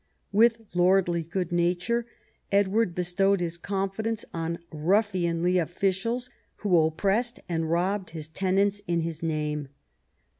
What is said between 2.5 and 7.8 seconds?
Edward bestowed his confidence on ruffianly officials, who op pressed and